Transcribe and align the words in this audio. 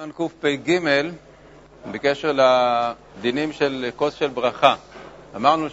סימן 0.00 0.10
קפ"ג, 0.12 0.80
בקשר 1.90 2.32
לדינים 2.32 3.52
של 3.52 3.90
כוס 3.96 4.14
של 4.14 4.28
ברכה. 4.28 4.74
אמרנו 5.36 5.66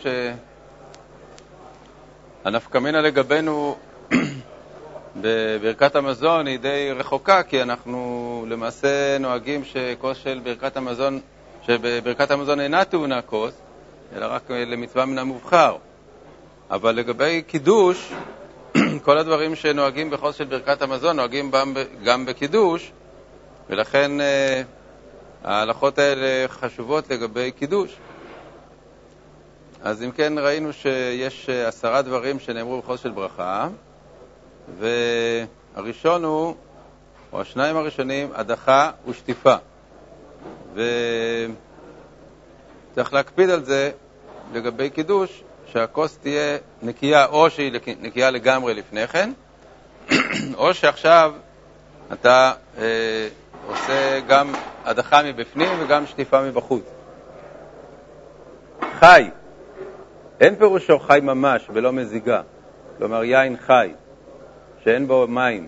שהנפקמינה 2.43 3.01
לגבינו 3.01 3.77
בברכת 5.21 5.95
המזון 5.95 6.47
היא 6.47 6.59
די 6.59 6.91
רחוקה, 6.95 7.43
כי 7.43 7.61
אנחנו 7.61 8.45
למעשה 8.49 9.17
נוהגים 9.19 9.63
שכוס 9.65 10.17
של 10.17 10.41
ברכת 10.43 10.77
המזון, 10.77 11.19
שבברכת 11.61 12.31
המזון 12.31 12.59
אינה 12.59 12.85
טעונה 12.85 13.21
כוס, 13.21 13.53
אלא 14.15 14.25
רק 14.25 14.51
למצווה 14.51 15.05
מן 15.05 15.17
המובחר. 15.17 15.77
אבל 16.71 16.95
לגבי 16.95 17.41
קידוש, 17.47 18.13
כל 19.05 19.17
הדברים 19.17 19.55
שנוהגים 19.55 20.09
בכוס 20.09 20.35
של 20.35 20.45
ברכת 20.45 20.81
המזון 20.81 21.15
נוהגים 21.15 21.51
גם 22.03 22.25
בקידוש, 22.25 22.91
ולכן 23.69 24.21
אה, 24.21 24.61
ההלכות 25.43 25.99
האלה 25.99 26.47
חשובות 26.47 27.09
לגבי 27.09 27.51
קידוש. 27.51 27.95
אז 29.81 30.03
אם 30.03 30.11
כן, 30.11 30.33
ראינו 30.37 30.73
שיש 30.73 31.49
אה, 31.49 31.67
עשרה 31.67 32.01
דברים 32.01 32.39
שנאמרו 32.39 32.81
בחוץ 32.81 33.01
של 33.01 33.11
ברכה, 33.11 33.67
והראשון 34.79 36.23
הוא, 36.23 36.55
או 37.33 37.41
השניים 37.41 37.77
הראשונים, 37.77 38.29
הדחה 38.33 38.91
ושטיפה. 39.07 39.55
וצריך 40.73 40.83
להקפיד 43.13 43.49
על 43.49 43.63
זה 43.63 43.91
לגבי 44.53 44.89
קידוש, 44.89 45.43
שהכוס 45.71 46.17
תהיה 46.17 46.57
נקייה, 46.81 47.25
או 47.25 47.49
שהיא 47.49 47.71
נקייה 48.01 48.31
לגמרי 48.31 48.73
לפני 48.73 49.07
כן, 49.07 49.31
או 50.57 50.73
שעכשיו 50.73 51.33
אתה 52.13 52.53
אה, 52.77 52.83
עושה 53.67 54.19
גם 54.27 54.53
הדחה 54.85 55.23
מבפנים 55.23 55.69
וגם 55.79 56.05
שטיפה 56.05 56.41
מבחוץ. 56.41 56.83
חי, 58.99 59.29
אין 60.39 60.55
פירושו 60.55 60.99
חי 60.99 61.19
ממש 61.23 61.67
ולא 61.73 61.93
מזיגה, 61.93 62.41
כלומר 62.97 63.23
יין 63.23 63.57
חי, 63.57 63.91
שאין 64.83 65.07
בו 65.07 65.27
מים. 65.27 65.67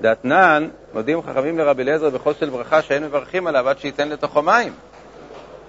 דתנן, 0.00 0.68
מודיעים 0.94 1.22
חכמים 1.22 1.58
לרבי 1.58 1.82
אליעזר 1.82 2.10
בחוץ 2.10 2.40
של 2.40 2.50
ברכה 2.50 2.82
שאין 2.82 3.04
מברכים 3.04 3.46
עליו 3.46 3.68
עד 3.68 3.78
שייתן 3.78 4.08
לתוכו 4.08 4.42
מים. 4.42 4.72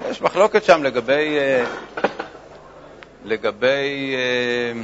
יש 0.10 0.22
מחלוקת 0.22 0.64
שם 0.64 0.84
לגבי, 0.84 1.38
אה, 1.38 1.66
לגבי 3.26 4.16
אה, 4.16 4.82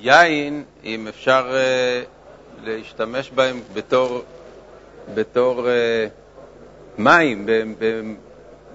יין, 0.00 0.64
אם 0.84 1.08
אפשר 1.08 1.50
אה, 1.52 2.02
להשתמש 2.62 3.30
בהם 3.30 3.60
בתור, 3.74 4.22
בתור 5.14 5.66
uh, 5.66 5.70
מים, 7.00 7.46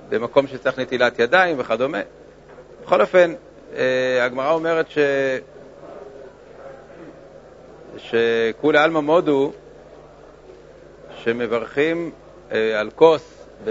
במקום 0.09 0.47
שצריך 0.47 0.79
נטילת 0.79 1.19
ידיים 1.19 1.55
וכדומה. 1.59 2.01
בכל 2.83 3.01
אופן, 3.01 3.33
uh, 3.73 3.77
הגמרא 4.21 4.51
אומרת 4.51 4.85
ש... 4.89 4.97
שכולי 7.97 8.77
עלמא 8.77 8.99
מודו 8.99 9.51
שמברכים 11.23 12.11
uh, 12.49 12.53
על 12.77 12.89
כוס 12.95 13.45
ב, 13.65 13.69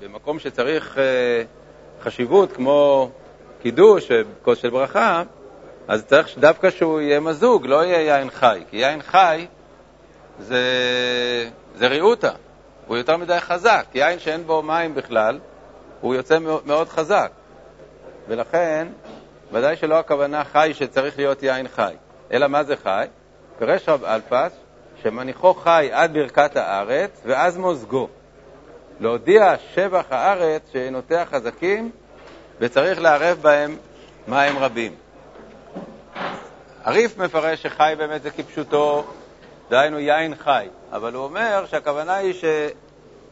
במקום 0.00 0.38
שצריך 0.38 0.96
uh, 0.96 2.04
חשיבות, 2.04 2.52
כמו 2.52 3.10
קידוש, 3.62 4.08
כוס 4.42 4.58
של 4.58 4.70
ברכה, 4.70 5.22
אז 5.88 6.04
צריך 6.04 6.38
דווקא 6.38 6.70
שהוא 6.70 7.00
יהיה 7.00 7.20
מזוג, 7.20 7.66
לא 7.66 7.84
יהיה 7.84 8.16
יין 8.18 8.30
חי, 8.30 8.62
כי 8.70 8.76
יין 8.76 9.02
חי 9.02 9.46
זה, 10.38 10.60
זה 11.74 11.86
ריאותה, 11.86 12.32
הוא 12.86 12.96
יותר 12.96 13.16
מדי 13.16 13.40
חזק. 13.40 13.86
יין 13.94 14.18
שאין 14.18 14.46
בו 14.46 14.62
מים 14.62 14.94
בכלל, 14.94 15.38
הוא 16.00 16.14
יוצא 16.14 16.38
מאוד 16.64 16.88
חזק. 16.88 17.30
ולכן, 18.28 18.88
ודאי 19.52 19.76
שלא 19.76 19.98
הכוונה 19.98 20.44
חי 20.44 20.70
שצריך 20.74 21.18
להיות 21.18 21.42
יין 21.42 21.68
חי, 21.68 21.94
אלא 22.32 22.46
מה 22.46 22.64
זה 22.64 22.76
חי? 22.76 23.06
פירש 23.58 23.88
רב 23.88 24.04
אלפס 24.04 24.52
שמניחו 25.02 25.54
חי 25.54 25.88
עד 25.92 26.12
ברכת 26.14 26.56
הארץ 26.56 27.20
ואז 27.24 27.56
מוזגו. 27.56 28.08
להודיע 29.00 29.54
שבח 29.74 30.04
הארץ 30.10 30.62
שעינותיה 30.72 31.26
חזקים 31.26 31.90
וצריך 32.60 33.00
לערב 33.00 33.38
בהם 33.42 33.76
מים 34.28 34.58
רבים. 34.58 35.05
הריף 36.86 37.18
מפרש 37.18 37.62
שחי 37.62 37.94
באמת 37.98 38.22
זה 38.22 38.30
כפשוטו, 38.30 39.04
דהיינו 39.70 39.98
יין 39.98 40.34
חי, 40.34 40.66
אבל 40.92 41.14
הוא 41.14 41.24
אומר 41.24 41.64
שהכוונה 41.70 42.14
היא 42.14 42.34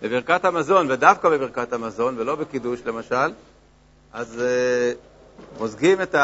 שבברכת 0.03 0.45
המזון, 0.45 0.91
ודווקא 0.91 1.29
בברכת 1.29 1.73
המזון, 1.73 2.15
ולא 2.19 2.35
בקידוש 2.37 2.81
למשל, 2.85 3.33
אז 4.13 4.43
uh, 4.43 5.59
מוזגים 5.61 6.03
את 6.03 6.15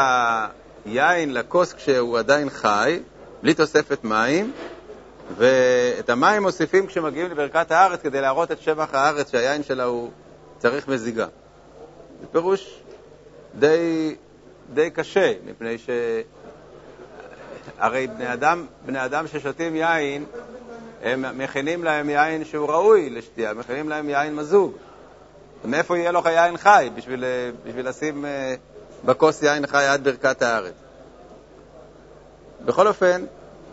היין 0.85 1.33
לכוס 1.33 1.73
כשהוא 1.73 2.19
עדיין 2.19 2.49
חי, 2.49 2.99
בלי 3.41 3.53
תוספת 3.53 4.03
מים, 4.03 4.51
ואת 5.37 6.09
המים 6.09 6.41
מוסיפים 6.41 6.87
כשמגיעים 6.87 7.31
לברכת 7.31 7.71
הארץ 7.71 8.01
כדי 8.01 8.21
להראות 8.21 8.51
את 8.51 8.61
שבח 8.61 8.93
הארץ 8.93 9.31
שהיין 9.31 9.63
שלה 9.63 9.83
הוא 9.83 10.11
צריך 10.57 10.87
מזיגה. 10.87 11.27
זה 12.21 12.27
פירוש 12.31 12.81
די, 13.59 14.15
די 14.73 14.89
קשה, 14.89 15.33
מפני 15.45 15.77
ש... 15.77 15.89
הרי 17.79 18.07
בני 18.07 18.33
אדם, 18.33 18.65
בני 18.85 19.05
אדם 19.05 19.27
ששותים 19.27 19.75
יין, 19.75 20.25
הם 21.03 21.37
מכינים 21.37 21.83
להם 21.83 22.09
יין 22.09 22.45
שהוא 22.45 22.69
ראוי 22.69 23.09
לשתייה, 23.09 23.53
מכינים 23.53 23.89
להם 23.89 24.09
יין 24.09 24.35
מזוג. 24.35 24.73
מאיפה 25.65 25.97
יהיה 25.97 26.11
לך 26.11 26.25
יין 26.25 26.57
חי 26.57 26.89
בשביל, 26.95 27.23
בשביל 27.65 27.89
לשים 27.89 28.25
אה, 28.25 28.55
בכוס 29.05 29.43
יין 29.43 29.67
חי 29.67 29.85
עד 29.85 30.03
ברכת 30.03 30.41
הארץ? 30.41 30.73
בכל 32.65 32.87
אופן, 32.87 33.25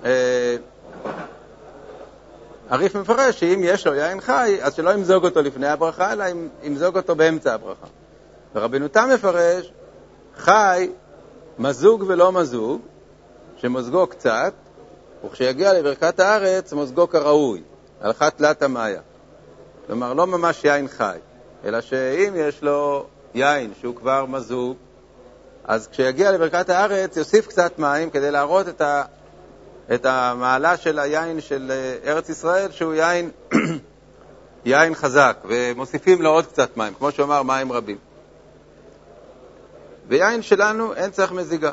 אה, 0.04 0.56
הריף 2.69 2.94
מפרש 2.94 3.41
שאם 3.41 3.60
יש 3.62 3.87
לו 3.87 3.94
יין 3.94 4.21
חי, 4.21 4.59
אז 4.62 4.75
שלא 4.75 4.91
ימזוג 4.91 5.25
אותו 5.25 5.43
לפני 5.43 5.69
הברכה, 5.69 6.12
אלא 6.12 6.25
ימזוג 6.62 6.97
אותו 6.97 7.16
באמצע 7.16 7.54
הברכה. 7.54 7.87
ורבנו 8.54 8.88
תם 8.88 9.09
מפרש, 9.15 9.72
חי, 10.37 10.91
מזוג 11.59 12.04
ולא 12.09 12.32
מזוג, 12.32 12.81
שמוזגו 13.58 14.06
קצת, 14.06 14.52
וכשיגיע 15.24 15.72
לברכת 15.72 16.20
הארץ, 16.20 16.72
מוזגו 16.72 17.08
כראוי, 17.08 17.62
הלכה 18.00 18.30
תלת 18.30 18.62
המאיה. 18.62 19.00
כלומר, 19.86 20.12
לא 20.14 20.26
ממש 20.26 20.64
יין 20.64 20.88
חי, 20.88 21.19
אלא 21.64 21.80
שאם 21.80 22.32
יש 22.36 22.62
לו 22.62 23.06
יין 23.34 23.72
שהוא 23.80 23.97
כבר 23.97 24.26
מזוג, 24.26 24.76
אז 25.64 25.88
כשיגיע 25.88 26.32
לברכת 26.32 26.70
הארץ 26.70 27.16
יוסיף 27.16 27.47
קצת 27.47 27.78
מים 27.78 28.10
כדי 28.10 28.30
להראות 28.30 28.68
את, 28.68 28.80
ה, 28.80 29.02
את 29.94 30.06
המעלה 30.06 30.76
של 30.76 30.98
היין 30.98 31.41
של 31.41 31.70
אה, 31.70 32.10
ארץ 32.12 32.28
ישראל, 32.28 32.70
שהוא 32.70 32.94
יין, 32.94 33.30
יין 34.64 34.94
חזק, 34.94 35.36
ומוסיפים 35.44 36.22
לו 36.22 36.30
עוד 36.30 36.47
קצת 36.47 36.76
מים, 36.76 36.94
כמו 36.94 37.12
שאומר, 37.12 37.42
מים 37.42 37.72
רבים. 37.72 37.98
ויין 40.08 40.42
שלנו 40.42 40.94
אין 40.94 41.10
צריך 41.10 41.32
מזיגה. 41.32 41.70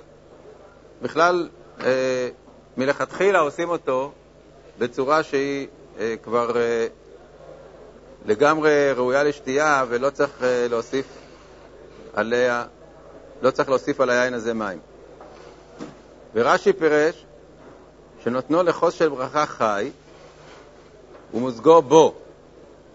בכלל, 1.01 1.49
אה, 1.83 2.29
מלכתחילה 2.77 3.39
עושים 3.39 3.69
אותו 3.69 4.11
בצורה 4.77 5.23
שהיא 5.23 5.67
אה, 5.99 6.15
כבר 6.23 6.57
אה, 6.57 6.87
לגמרי 8.25 8.91
ראויה 8.91 9.23
לשתייה 9.23 9.85
ולא 9.89 10.09
צריך 10.09 10.31
להוסיף 10.69 11.05
עליה, 12.13 12.65
לא 13.41 13.51
צריך 13.51 13.69
להוסיף 13.69 14.01
על 14.01 14.09
היין 14.09 14.33
הזה 14.33 14.53
מים. 14.53 14.79
ורש"י 16.33 16.73
פירש 16.73 17.25
שנותנו 18.23 18.63
לחוס 18.63 18.93
של 18.93 19.09
ברכה 19.09 19.45
חי 19.45 19.91
ומוזגו 21.33 21.81
בו, 21.81 22.13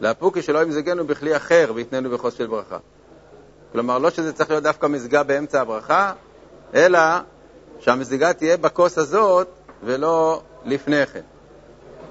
לאפוקי 0.01 0.43
שלא 0.43 0.63
ימזגנו 0.63 1.07
בכלי 1.07 1.37
אחר 1.37 1.73
ויתננו 1.75 2.11
בחוס 2.11 2.35
של 2.35 2.47
ברכה. 2.47 2.79
כלומר, 3.73 3.99
לא 3.99 4.11
שזה 4.11 4.33
צריך 4.33 4.51
להיות 4.51 4.63
דווקא 4.63 4.87
מזגה 4.87 5.23
באמצע 5.23 5.61
הברכה, 5.61 6.13
אלא 6.75 6.99
שהמזיגה 7.81 8.33
תהיה 8.33 8.57
בכוס 8.57 8.99
הזאת 8.99 9.49
ולא 9.85 10.43
לפני 10.65 11.07
כן. 11.07 11.21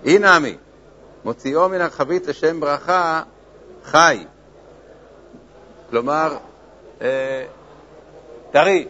אי 0.05 0.19
נמי, 0.19 0.57
מוציאו 1.25 1.69
מן 1.69 1.81
החבית 1.81 2.27
לשם 2.27 2.59
ברכה 2.59 3.23
חי. 3.83 4.25
כלומר, 5.89 6.37
אה, 7.01 7.45
טרי. 8.51 8.87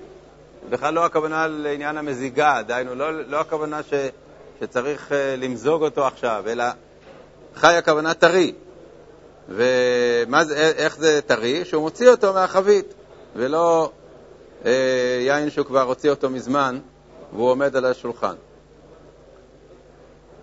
בכלל 0.69 0.93
לא 0.93 1.05
הכוונה 1.05 1.47
לעניין 1.47 1.97
המזיגה, 1.97 2.61
דהיינו, 2.67 2.95
לא, 2.95 3.25
לא 3.25 3.39
הכוונה 3.39 3.83
ש, 3.83 3.93
שצריך 4.59 5.11
אה, 5.11 5.35
למזוג 5.37 5.83
אותו 5.83 6.07
עכשיו, 6.07 6.43
אלא 6.47 6.63
חי 7.55 7.75
הכוונה 7.75 8.13
טרי. 8.13 8.53
ואיך 9.49 10.97
זה 10.97 11.21
טרי? 11.25 11.65
שהוא 11.65 11.81
מוציא 11.81 12.09
אותו 12.09 12.33
מהחבית, 12.33 12.93
ולא 13.35 13.91
יין 15.21 15.49
שהוא 15.49 15.65
כבר 15.65 15.81
הוציא 15.81 16.09
אותו 16.09 16.29
מזמן 16.29 16.79
והוא 17.33 17.51
עומד 17.51 17.75
על 17.75 17.85
השולחן. 17.85 18.35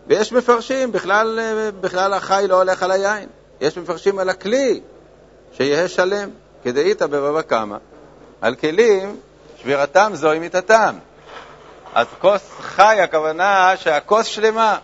ויש 0.07 0.33
מפרשים, 0.33 0.93
בכלל, 0.93 1.41
בכלל 1.81 2.13
החי 2.13 2.45
לא 2.49 2.55
הולך 2.55 2.83
על 2.83 2.91
היין. 2.91 3.29
יש 3.61 3.79
מפרשים 3.79 4.19
על 4.19 4.29
הכלי, 4.29 4.81
שיהיה 5.53 5.89
שלם, 5.89 6.31
כדאית 6.65 7.03
בבבא 7.03 7.43
קמא. 7.43 7.77
על 8.41 8.55
כלים, 8.55 9.17
שבירתם 9.57 10.11
זוהי 10.15 10.39
מיתתם. 10.39 10.95
אז 11.95 12.07
כוס 12.21 12.51
חי, 12.61 13.01
הכוונה 13.03 13.73
שהכוס 13.77 14.27
שלמה. 14.27 14.79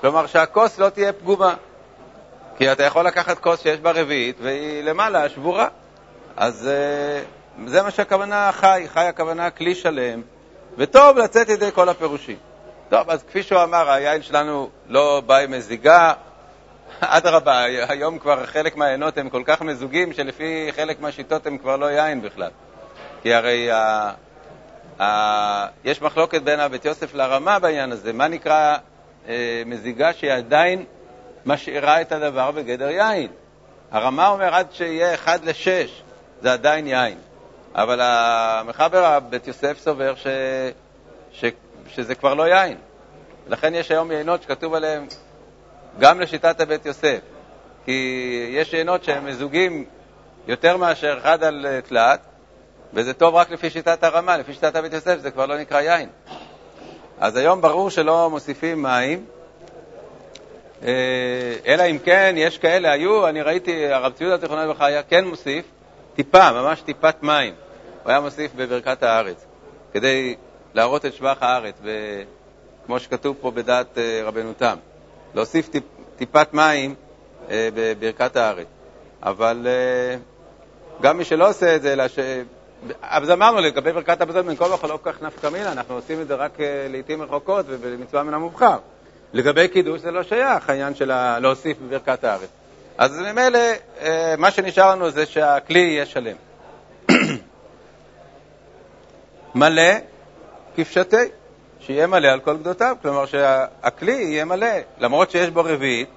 כלומר, 0.00 0.26
שהכוס 0.26 0.78
לא 0.78 0.88
תהיה 0.88 1.12
פגומה. 1.12 1.54
כי 2.56 2.72
אתה 2.72 2.82
יכול 2.82 3.06
לקחת 3.06 3.38
כוס 3.38 3.60
שיש 3.62 3.80
בה 3.80 3.90
רביעית 3.90 4.36
והיא 4.42 4.84
למעלה, 4.84 5.28
שבורה. 5.28 5.68
אז 6.36 6.68
uh, 6.68 7.68
זה 7.68 7.82
מה 7.82 7.90
שהכוונה 7.90 8.50
חי, 8.52 8.84
חי 8.92 9.06
הכוונה 9.06 9.50
כלי 9.50 9.74
שלם, 9.74 10.22
וטוב 10.78 11.18
לצאת 11.18 11.48
ידי 11.48 11.72
כל 11.74 11.88
הפירושים. 11.88 12.36
טוב, 12.88 13.10
אז 13.10 13.22
כפי 13.22 13.42
שהוא 13.42 13.62
אמר, 13.62 13.90
היין 13.90 14.22
שלנו 14.22 14.70
לא 14.88 15.22
בא 15.26 15.36
עם 15.36 15.50
מזיגה, 15.50 16.12
אדרבה, 17.00 17.64
היום 17.88 18.18
כבר 18.18 18.46
חלק 18.46 18.76
מהעיינות 18.76 19.18
הם 19.18 19.28
כל 19.28 19.42
כך 19.46 19.62
מזוגים, 19.62 20.12
שלפי 20.12 20.68
חלק 20.76 21.00
מהשיטות 21.00 21.46
הם 21.46 21.58
כבר 21.58 21.76
לא 21.76 21.86
יין 21.86 22.22
בכלל. 22.22 22.50
כי 23.22 23.34
הרי 23.34 23.70
ה, 23.70 24.10
ה, 25.00 25.66
יש 25.84 26.02
מחלוקת 26.02 26.42
בין 26.42 26.60
הבית 26.60 26.84
יוסף 26.84 27.14
לרמה 27.14 27.58
בעניין 27.58 27.92
הזה, 27.92 28.12
מה 28.12 28.28
נקרא 28.28 28.76
אה, 29.28 29.62
מזיגה 29.66 30.12
שהיא 30.12 30.32
עדיין 30.32 30.84
משאירה 31.46 32.00
את 32.00 32.12
הדבר 32.12 32.50
בגדר 32.50 32.88
יין. 32.88 33.28
הרמה 33.90 34.28
אומר 34.28 34.54
עד 34.54 34.66
שיהיה 34.72 35.14
1 35.14 35.44
ל-6, 35.44 36.03
זה 36.44 36.52
עדיין 36.52 36.86
יין. 36.86 37.18
אבל 37.74 38.00
המחבר, 38.02 39.20
בית 39.20 39.46
יוסף, 39.46 39.78
סובר 39.78 40.14
ש, 40.14 40.26
ש, 41.32 41.44
שזה 41.88 42.14
כבר 42.14 42.34
לא 42.34 42.42
יין. 42.48 42.76
לכן 43.48 43.74
יש 43.74 43.90
היום 43.90 44.10
יינות 44.10 44.42
שכתוב 44.42 44.74
עליהם 44.74 45.06
גם 45.98 46.20
לשיטת 46.20 46.60
הבית 46.60 46.86
יוסף. 46.86 47.18
כי 47.84 48.50
יש 48.50 48.72
יינות 48.72 49.04
שהם 49.04 49.26
מזוגים 49.26 49.84
יותר 50.46 50.76
מאשר 50.76 51.18
אחד 51.18 51.44
על 51.44 51.66
תלת, 51.88 52.20
וזה 52.94 53.14
טוב 53.14 53.34
רק 53.34 53.50
לפי 53.50 53.70
שיטת 53.70 54.04
הרמה, 54.04 54.36
לפי 54.36 54.54
שיטת 54.54 54.76
הבית 54.76 54.92
יוסף 54.92 55.18
זה 55.18 55.30
כבר 55.30 55.46
לא 55.46 55.58
נקרא 55.58 55.80
יין. 55.80 56.08
אז 57.20 57.36
היום 57.36 57.60
ברור 57.60 57.90
שלא 57.90 58.30
מוסיפים 58.30 58.82
מים, 58.82 59.24
אה, 60.82 60.92
אלא 61.66 61.82
אם 61.90 61.98
כן, 62.04 62.34
יש 62.38 62.58
כאלה, 62.58 62.92
היו, 62.92 63.28
אני 63.28 63.42
ראיתי, 63.42 63.86
הרב 63.86 64.12
ציודה 64.12 64.36
זיכרונו 64.36 64.62
לברכה 64.62 64.86
היה 64.86 65.02
כן 65.02 65.24
מוסיף 65.24 65.64
טיפה, 66.16 66.52
ממש 66.52 66.80
טיפת 66.80 67.22
מים. 67.22 67.54
הוא 68.02 68.10
היה 68.10 68.20
מוסיף 68.20 68.50
בברכת 68.56 69.02
הארץ, 69.02 69.44
כדי 69.92 70.34
להראות 70.74 71.06
את 71.06 71.14
שבח 71.14 71.36
הארץ, 71.40 71.74
כמו 72.86 73.00
שכתוב 73.00 73.36
פה 73.40 73.50
בדעת 73.50 73.98
אה, 73.98 74.20
רבנו 74.24 74.52
תם. 74.52 74.76
להוסיף 75.34 75.68
טיפ, 75.68 75.84
טיפת 76.16 76.54
מים 76.54 76.94
אה, 77.50 77.68
בברכת 77.74 78.36
הארץ. 78.36 78.66
אבל 79.22 79.66
גם 81.02 81.18
מי 81.18 81.24
שלא 81.24 81.48
עושה 81.48 81.76
את 81.76 81.82
זה, 81.82 81.92
אלא 81.92 82.08
ש... 82.08 82.18
אז 83.02 83.30
אמרנו 83.30 83.60
לגבי 83.60 83.92
ברכת 83.92 84.20
המזון, 84.20 84.46
בין 84.46 84.56
כה 84.56 84.74
וכה 84.74 84.86
לא 84.86 84.98
כל 85.02 85.12
כך 85.12 85.22
נפקא 85.22 85.46
מינה, 85.46 85.72
אנחנו 85.72 85.94
עושים 85.94 86.20
את 86.20 86.28
זה 86.28 86.34
רק 86.34 86.58
לעיתים 86.90 87.22
רחוקות 87.22 87.66
ובמצווה 87.68 88.22
מן 88.22 88.34
המובחר. 88.34 88.76
לגבי 89.32 89.68
קידוש 89.68 90.00
זה 90.00 90.10
לא 90.10 90.22
שייך, 90.22 90.70
העניין 90.70 90.94
של 90.94 91.38
להוסיף 91.38 91.78
בברכת 91.78 92.24
הארץ. 92.24 92.48
אז 92.98 93.18
ממילא, 93.18 93.58
אה, 94.00 94.34
מה 94.38 94.50
שנשאר 94.50 94.90
לנו 94.90 95.10
זה 95.10 95.26
שהכלי 95.26 95.80
יהיה 95.80 96.06
שלם. 96.06 96.36
מלא 99.54 99.92
כפשטי, 100.76 101.16
שיהיה 101.80 102.06
מלא 102.06 102.28
על 102.28 102.40
כל 102.40 102.56
גדותיו, 102.56 102.96
כלומר 103.02 103.26
שהכלי 103.26 104.12
יהיה 104.12 104.44
מלא, 104.44 104.68
למרות 104.98 105.30
שיש 105.30 105.50
בו 105.50 105.60
רביעית, 105.64 106.08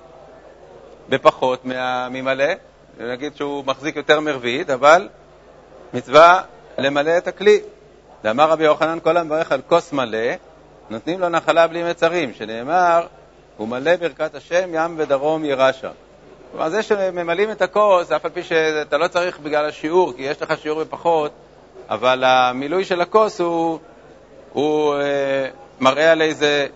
בפחות 1.10 1.66
ממלא, 2.12 2.54
נגיד 3.00 3.36
שהוא 3.36 3.64
מחזיק 3.66 3.96
יותר 3.96 4.20
מרביעית, 4.20 4.70
אבל 4.70 5.10
מצווה 5.94 6.42
למלא 6.78 7.18
את 7.18 7.28
הכלי. 7.28 7.60
ואמר 8.24 8.50
רבי 8.50 8.64
יוחנן, 8.64 9.00
כל 9.04 9.18
המברך 9.18 9.52
על 9.52 9.62
כוס 9.68 9.94
מלא, 9.94 10.28
נותנים 10.90 11.20
לו 11.20 11.30
נחלה 11.30 11.68
בלי 11.68 11.84
מצרים, 11.84 12.34
שנאמר, 12.34 13.08
הוא 13.58 13.68
מלא 13.68 13.96
ברכת 13.96 14.36
השם, 14.36 14.70
ים 14.74 14.96
ודרום 14.98 15.46
ירשה. 15.46 15.92
כלומר, 16.52 16.70
זה 16.70 16.84
שממלאים 16.84 17.52
את 17.52 17.62
הכוס, 17.62 18.12
אף 18.12 18.26
על 18.26 18.32
פי 18.32 18.44
שאתה 18.44 18.98
לא 18.98 19.08
צריך 19.08 19.40
בגלל 19.40 19.66
השיעור, 19.66 20.14
כי 20.14 20.22
יש 20.22 20.42
לך 20.42 20.54
שיעור 20.62 20.84
בפחות, 20.84 21.32
אבל 21.90 22.24
המילוי 22.24 22.86
של 22.86 23.02
הכוס 23.02 23.42
הוא, 23.42 23.80
הוא 24.54 24.96
אה, 24.96 25.48
מראה 25.80 26.12
על 26.12 26.22
איזה, 26.22 26.68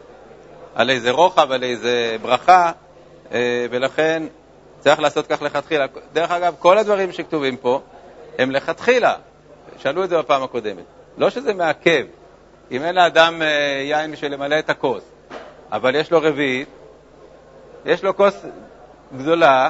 על 0.75 0.89
איזה 0.89 1.11
רוחב, 1.11 1.51
על 1.51 1.63
איזה 1.63 2.15
ברכה, 2.21 2.71
אה, 3.31 3.65
ולכן 3.71 4.23
צריך 4.79 4.99
לעשות 4.99 5.27
כך 5.27 5.41
לכתחילה. 5.41 5.85
דרך 6.13 6.31
אגב, 6.31 6.55
כל 6.59 6.77
הדברים 6.77 7.11
שכתובים 7.11 7.57
פה 7.57 7.81
הם 8.39 8.51
לכתחילה. 8.51 9.15
שאלו 9.77 10.03
את 10.03 10.09
זה 10.09 10.17
בפעם 10.17 10.43
הקודמת. 10.43 10.83
לא 11.17 11.29
שזה 11.29 11.53
מעכב, 11.53 12.05
אם 12.71 12.83
אין 12.83 12.95
לאדם 12.95 13.41
אה, 13.41 13.47
יין 13.83 14.11
בשביל 14.11 14.33
למלא 14.33 14.59
את 14.59 14.69
הכוס, 14.69 15.03
אבל 15.71 15.95
יש 15.95 16.11
לו 16.11 16.19
רביעית, 16.21 16.67
יש 17.85 18.03
לו 18.03 18.15
כוס 18.15 18.45
גדולה, 19.17 19.69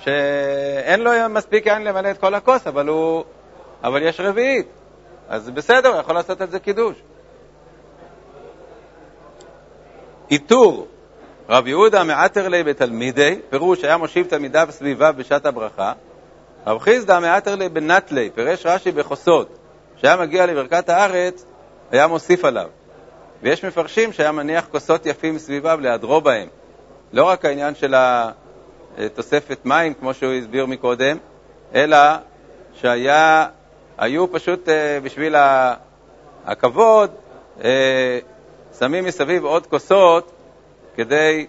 שאין 0.00 1.00
לו 1.00 1.10
מספיק 1.30 1.66
יין 1.66 1.84
למלא 1.84 2.10
את 2.10 2.18
כל 2.18 2.34
הכוס, 2.34 2.66
אבל, 2.66 2.88
הוא, 2.88 3.24
אבל 3.84 4.02
יש 4.02 4.20
רביעית. 4.20 4.66
אז 5.28 5.50
בסדר, 5.50 5.88
הוא 5.88 6.00
יכול 6.00 6.14
לעשות 6.14 6.42
את 6.42 6.50
זה 6.50 6.58
קידוש. 6.58 6.96
איתור 10.30 10.86
רב 11.48 11.66
יהודה 11.66 12.04
מעטר 12.04 12.48
לי 12.48 12.62
בתלמידי, 12.62 13.38
פירוש 13.50 13.84
היה 13.84 13.96
מושיב 13.96 14.26
תלמידיו 14.26 14.68
סביביו 14.70 15.14
בשעת 15.16 15.46
הברכה. 15.46 15.92
רב 16.66 16.78
חיסדא 16.78 17.18
מעטר 17.20 17.54
לי 17.54 17.68
בנטלי, 17.68 18.30
פירש 18.34 18.66
רש"י 18.66 18.92
בחוסות, 18.92 19.58
שהיה 19.96 20.16
מגיע 20.16 20.46
לברכת 20.46 20.88
הארץ, 20.88 21.44
היה 21.90 22.06
מוסיף 22.06 22.44
עליו. 22.44 22.68
ויש 23.42 23.64
מפרשים 23.64 24.12
שהיה 24.12 24.32
מניח 24.32 24.66
כוסות 24.70 25.06
יפים 25.06 25.38
סביביו 25.38 25.78
להדרו 25.80 26.20
בהם. 26.20 26.48
לא 27.12 27.24
רק 27.24 27.44
העניין 27.44 27.74
של 27.74 27.94
התוספת 28.98 29.58
מים, 29.64 29.94
כמו 29.94 30.14
שהוא 30.14 30.32
הסביר 30.32 30.66
מקודם, 30.66 31.16
אלא 31.74 31.98
שהיו 32.74 34.32
פשוט 34.32 34.68
אה, 34.68 35.00
בשביל 35.02 35.34
הכבוד, 36.44 37.10
אה, 37.64 38.18
שמים 38.78 39.04
מסביב 39.04 39.44
עוד 39.44 39.66
כוסות 39.66 40.32
כדי 40.96 41.46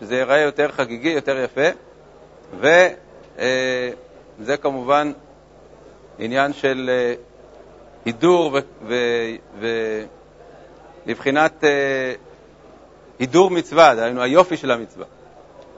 שזה 0.00 0.16
ייראה 0.16 0.40
יותר 0.40 0.72
חגיגי, 0.72 1.08
יותר 1.08 1.38
יפה, 1.38 1.68
וזה 2.58 2.92
אה, 4.50 4.56
כמובן 4.56 5.12
עניין 6.18 6.52
של 6.52 6.90
הידור 8.04 8.58
ובבחינת 11.06 11.64
אה, 11.64 12.12
הידור 13.18 13.50
מצווה, 13.50 13.94
דהיינו 13.94 14.22
היופי 14.22 14.56
של 14.56 14.70
המצווה. 14.70 15.06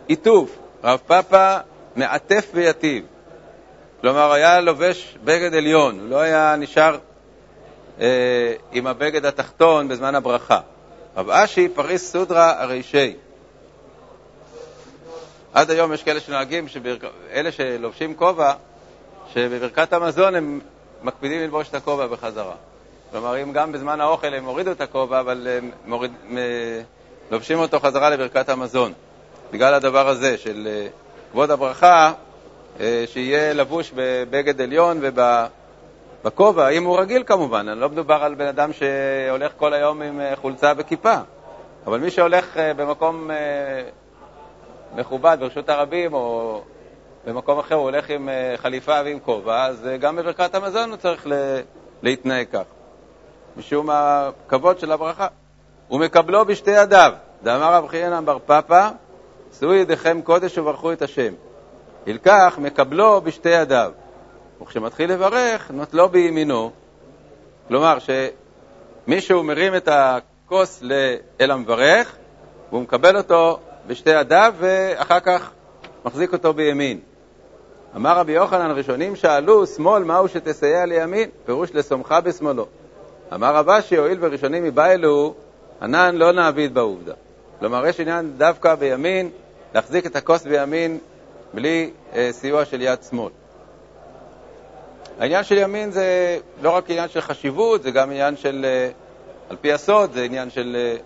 עיטוף, 0.06 0.58
רב 0.84 1.00
פאפה 1.06 1.56
מעטף 1.96 2.50
ויטיב. 2.54 3.04
כלומר, 4.00 4.32
היה 4.32 4.60
לובש 4.60 5.18
בגד 5.24 5.54
עליון, 5.54 6.00
הוא 6.00 6.08
לא 6.08 6.20
היה 6.20 6.56
נשאר 6.58 6.98
אה, 8.00 8.54
עם 8.72 8.86
הבגד 8.86 9.24
התחתון 9.24 9.88
בזמן 9.88 10.14
הברכה. 10.14 10.60
רב 11.16 11.30
אשי 11.30 11.68
פריס 11.68 12.12
סודרה 12.12 12.62
הרישי. 12.62 13.16
עד 15.54 15.70
היום 15.70 15.92
יש 15.92 16.02
כאלה 16.02 16.20
שנוהגים, 16.20 16.66
אלה 17.32 17.52
שלובשים 17.52 18.14
כובע, 18.14 18.52
שבברכת 19.34 19.92
המזון 19.92 20.34
הם 20.34 20.60
מקפידים 21.02 21.40
ללבוש 21.40 21.68
את 21.68 21.74
הכובע 21.74 22.06
בחזרה. 22.06 22.54
כלומר, 23.10 23.42
אם 23.42 23.52
גם 23.52 23.72
בזמן 23.72 24.00
האוכל 24.00 24.34
הם 24.34 24.44
הורידו 24.44 24.72
את 24.72 24.80
הכובע, 24.80 25.20
אבל 25.20 25.48
הם 25.50 25.70
מוריד, 25.86 26.12
לובשים 27.30 27.58
אותו 27.58 27.80
חזרה 27.80 28.10
לברכת 28.10 28.48
המזון. 28.48 28.92
בגלל 29.52 29.74
הדבר 29.74 30.08
הזה 30.08 30.38
של 30.38 30.68
אה, 30.70 30.86
כבוד 31.32 31.50
הברכה, 31.50 32.12
אה, 32.80 33.04
שיהיה 33.06 33.54
לבוש 33.54 33.92
בבגד 33.94 34.60
עליון 34.60 35.00
ובכובע, 36.22 36.68
אם 36.68 36.84
הוא 36.84 36.98
רגיל 36.98 37.22
כמובן, 37.26 37.66
לא 37.66 37.88
מדובר 37.88 38.24
על 38.24 38.34
בן 38.34 38.46
אדם 38.46 38.70
שהולך 38.72 39.52
כל 39.56 39.74
היום 39.74 40.02
עם 40.02 40.20
אה, 40.20 40.36
חולצה 40.36 40.72
וכיפה, 40.76 41.14
אבל 41.86 41.98
מי 41.98 42.10
שהולך 42.10 42.56
במקום 42.76 43.30
מכובד 44.96 45.36
ברשות 45.40 45.68
הרבים, 45.68 46.14
או 46.14 46.60
במקום 47.26 47.58
אחר 47.58 47.74
הוא 47.74 47.82
הולך 47.82 48.10
עם 48.10 48.28
חליפה 48.56 49.00
ועם 49.04 49.18
כובע, 49.18 49.64
אז 49.64 49.88
גם 50.00 50.16
בברכת 50.16 50.54
המזון 50.54 50.90
הוא 50.90 50.96
צריך 50.96 51.26
להתנהג 52.02 52.46
כך, 52.52 52.62
משום 53.56 53.88
הכבוד 53.90 54.78
של 54.78 54.92
הברכה. 54.92 55.26
ומקבלו 55.90 56.44
בשתי 56.44 56.70
ידיו, 56.70 57.12
דאמר 57.42 57.74
רב 57.74 57.86
חיינם 57.88 58.26
בר 58.26 58.38
פפא, 58.46 58.88
שאו 59.60 59.74
ידיכם 59.74 60.22
קודש 60.22 60.58
וברכו 60.58 60.92
את 60.92 61.02
השם. 61.02 61.32
ילקח 62.06 62.58
מקבלו 62.62 63.20
בשתי 63.20 63.48
ידיו. 63.48 63.92
וכשמתחיל 64.62 65.12
לברך, 65.12 65.70
נוטלו 65.70 66.08
בימינו. 66.08 66.70
כלומר, 67.68 67.98
שמישהו 69.06 69.42
מרים 69.42 69.76
את 69.76 69.88
הכוס 69.92 70.82
אל 71.40 71.50
המברך, 71.50 72.16
והוא 72.70 72.82
מקבל 72.82 73.16
אותו 73.16 73.58
בשתי 73.86 74.10
ידיו 74.10 74.54
ואחר 74.58 75.20
כך 75.20 75.50
מחזיק 76.04 76.32
אותו 76.32 76.52
בימין. 76.52 77.00
אמר 77.96 78.18
רבי 78.18 78.32
יוחנן, 78.32 78.70
ראשונים 78.70 79.16
שאלו, 79.16 79.66
שמאל, 79.66 80.04
מהו 80.04 80.28
שתסייע 80.28 80.86
לימין? 80.86 81.30
פירוש 81.46 81.70
לשומך 81.74 82.14
בשמאלו. 82.24 82.66
אמר 83.34 83.56
רבשי, 83.56 83.96
הואיל 83.96 84.18
וראשונים 84.20 84.64
מבעלו, 84.64 85.34
ענן 85.82 86.16
לא 86.16 86.32
נעביד 86.32 86.74
בעובדה. 86.74 87.14
כלומר, 87.60 87.86
יש 87.86 88.00
עניין 88.00 88.32
דווקא 88.36 88.74
בימין, 88.74 89.30
להחזיק 89.74 90.06
את 90.06 90.16
הכוס 90.16 90.42
בימין 90.42 90.98
בלי 91.54 91.90
אה, 92.14 92.28
סיוע 92.32 92.64
של 92.64 92.82
יד 92.82 92.98
שמאל. 93.10 93.32
העניין 95.18 95.44
של 95.44 95.58
ימין 95.58 95.90
זה 95.90 96.38
לא 96.62 96.70
רק 96.70 96.90
עניין 96.90 97.08
של 97.08 97.20
חשיבות, 97.20 97.82
זה 97.82 97.90
גם 97.90 98.10
עניין 98.10 98.36
של, 98.36 98.66
אה, 98.68 98.90
על 99.50 99.56
פי 99.60 99.72
הסוד, 99.72 100.12
זה 100.12 100.22
עניין 100.22 100.50
של 100.50 100.76
אה, 100.76 100.96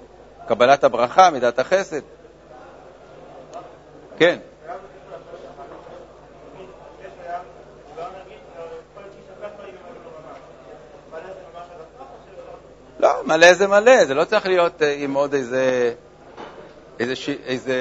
קבלת 0.48 0.84
הברכה, 0.84 1.30
מידת 1.30 1.58
החסד. 1.58 2.00
כן. 4.18 4.38
לא, 13.00 13.10
מלא 13.24 13.54
זה 13.54 13.66
מלא, 13.66 14.04
זה 14.04 14.14
לא 14.14 14.24
צריך 14.24 14.46
להיות 14.46 14.82
אה, 14.82 14.94
עם 14.98 15.14
עוד 15.14 15.34
איזה, 15.34 15.92
איזה, 17.00 17.16
ש... 17.16 17.28
איזה 17.46 17.74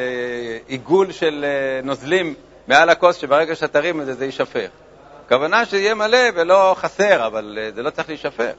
עיגול 0.67 1.11
של 1.11 1.45
אה, 1.47 1.81
נוזלים 1.83 2.33
מעל 2.67 2.89
הכוס, 2.89 3.15
שברגע 3.15 3.55
שאתה 3.55 3.67
תרים 3.67 4.01
את 4.01 4.05
זה, 4.05 4.13
זה 4.13 4.25
יישפך. 4.25 4.69
הכוונה 5.25 5.65
שיהיה 5.65 5.95
מלא 5.95 6.19
ולא 6.35 6.75
חסר, 6.77 7.27
אבל 7.27 7.57
אה, 7.61 7.71
זה 7.75 7.83
לא 7.83 7.89
צריך 7.89 8.09
להישפך. 8.09 8.53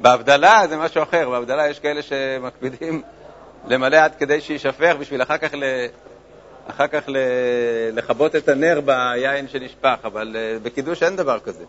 בהבדלה 0.00 0.62
זה 0.68 0.76
משהו 0.76 1.02
אחר, 1.02 1.30
בהבדלה 1.30 1.68
יש 1.68 1.78
כאלה 1.78 2.02
שמקפידים 2.02 3.02
למלא 3.68 3.96
עד 3.96 4.14
כדי 4.14 4.40
שיישפך 4.40 4.94
בשביל 5.00 5.22
אחר 5.22 5.38
כך, 5.38 5.54
ל... 5.54 5.64
אחר 6.70 6.86
כך 6.86 7.02
ל... 7.08 7.16
לכבות 7.92 8.36
את 8.36 8.48
הנר 8.48 8.80
ביין 8.80 9.48
שנשפך, 9.48 9.96
אבל 10.04 10.36
בקידוש 10.62 11.02
אין 11.02 11.16
דבר 11.16 11.38
כזה. 11.40 11.64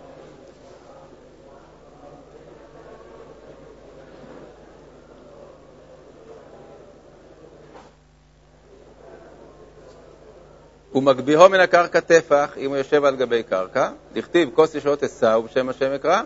ומגביהו 10.97 11.49
מן 11.49 11.59
הקרקע 11.59 11.99
טפח, 11.99 12.57
אם 12.57 12.69
הוא 12.69 12.77
יושב 12.77 13.05
על 13.05 13.15
גבי 13.15 13.43
קרקע, 13.43 13.89
דכתיב 14.13 14.49
כוס 14.53 14.75
ישועות 14.75 15.03
עשו 15.03 15.43
בשם 15.43 15.69
השם 15.69 15.91
אקרא, 15.91 16.21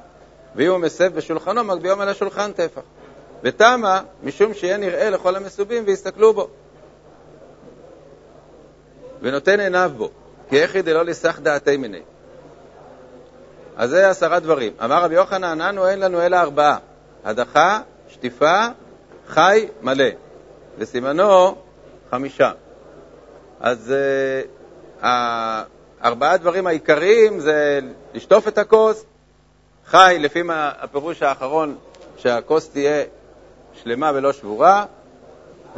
ואם 0.55 0.71
הוא 0.71 0.77
מסב 0.77 1.15
בשולחנו, 1.15 1.63
מגביהו 1.63 1.97
מן 1.97 2.07
השולחן 2.07 2.51
טפח. 2.51 2.81
ותמה, 3.43 4.01
משום 4.23 4.53
שיהיה 4.53 4.77
נראה 4.77 5.09
לכל 5.09 5.35
המסובים 5.35 5.83
ויסתכלו 5.87 6.33
בו. 6.33 6.47
ונותן 9.21 9.59
עיניו 9.59 9.91
בו, 9.97 10.09
כי 10.49 10.61
איך 10.61 10.75
דלא 10.75 11.05
לסח 11.05 11.39
דעתי 11.39 11.77
מיני. 11.77 12.01
אז 13.77 13.89
זה 13.89 14.09
עשרה 14.09 14.39
דברים. 14.39 14.73
אמר 14.83 15.03
רבי 15.03 15.15
יוחנן, 15.15 15.61
אנו 15.61 15.87
אין 15.87 15.99
לנו 15.99 16.21
אלא 16.21 16.37
ארבעה, 16.37 16.77
הדחה, 17.23 17.79
שטיפה, 18.09 18.67
חי, 19.27 19.67
מלא. 19.81 20.09
וסימנו 20.77 21.55
חמישה. 22.11 22.51
אז 23.59 23.93
uh, 23.93 24.60
ארבעה 26.03 26.37
דברים 26.37 26.67
העיקריים 26.67 27.39
זה 27.39 27.79
לשטוף 28.13 28.47
את 28.47 28.57
הכוס, 28.57 29.05
חי, 29.85 30.17
לפי 30.19 30.41
הפירוש 30.49 31.21
האחרון, 31.21 31.75
שהכוס 32.17 32.69
תהיה 32.69 33.03
שלמה 33.73 34.11
ולא 34.15 34.33
שבורה, 34.33 34.85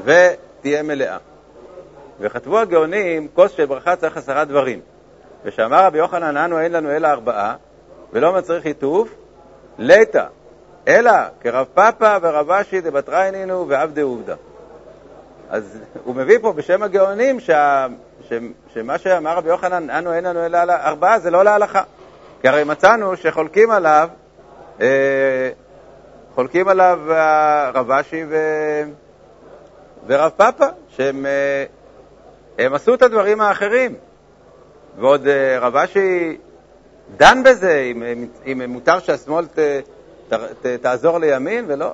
ותהיה 0.04 0.84
מלאה. 0.84 1.18
וכתבו 2.20 2.60
הגאונים, 2.60 3.28
כוס 3.34 3.52
של 3.52 3.66
ברכה 3.66 3.96
צריך 3.96 4.18
עשרה 4.18 4.46
דברים. 4.46 4.80
ושאמר 5.44 5.86
רבי 5.86 5.98
יוחנן, 5.98 6.38
אנו 6.38 6.60
אין 6.60 6.72
לנו 6.72 6.92
אלא 6.92 7.08
ארבעה, 7.08 7.56
ולא 8.14 8.34
מצריך 8.34 8.66
היטוף, 8.66 9.10
לטא, 9.78 10.26
אלא 10.88 11.12
כרב 11.42 11.68
פאפא 11.74 12.18
ורב 12.22 12.52
אשי 12.52 12.82
דבטריינינו 12.82 13.68
ועבדי 13.68 14.02
עובדא. 14.02 14.36
אז 15.50 15.80
הוא 16.04 16.16
מביא 16.16 16.38
פה 16.42 16.54
בשם 16.54 16.84
הגאונים 16.84 17.40
שה, 17.40 17.88
ש, 18.30 18.34
שמה 18.74 18.98
שאמר 18.98 19.38
רבי 19.38 19.50
יוחנן, 19.50 19.90
אנו 19.90 20.14
אין 20.14 20.24
לנו 20.24 20.46
אלא 20.46 20.58
ארבעה, 20.74 21.20
זה 21.20 21.32
לא 21.32 21.44
להלכה. 21.44 21.84
כי 22.42 22.48
הרי 22.48 22.64
מצאנו 22.64 23.18
שחולקים 23.18 23.72
עליו, 23.72 24.10
אה, 24.82 25.50
חולקים 26.36 26.68
עליו 26.68 27.00
רב 27.74 27.92
אשי 27.92 28.24
ו, 28.30 28.36
ורב 30.08 30.32
פאפא, 30.38 30.68
שהם 30.90 31.26
אה, 31.26 31.66
הם 32.58 32.74
עשו 32.74 32.94
את 32.94 33.02
הדברים 33.02 33.42
האחרים. 33.42 33.96
ועוד 35.00 35.28
אה, 35.28 35.60
רב 35.60 35.76
אשי 35.76 36.38
דן 37.18 37.44
בזה, 37.44 37.92
אם, 37.92 38.28
אם 38.46 38.62
מותר 38.68 39.00
שהשמאל 39.00 39.46
ת, 39.46 39.60
ת, 40.30 40.34
ת, 40.34 40.66
תעזור 40.66 41.18
לימין 41.18 41.66
ולא. 41.68 41.94